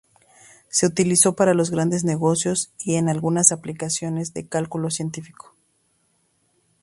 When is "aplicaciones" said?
3.51-4.33